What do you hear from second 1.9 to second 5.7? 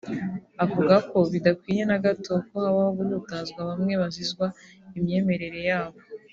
gato ko habaho guhutaza bamwe bazizwa imyemerere